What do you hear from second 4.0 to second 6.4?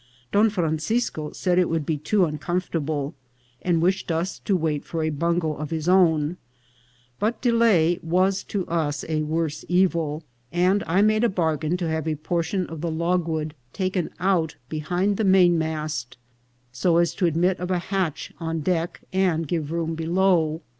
us to wait for a bungo of his own;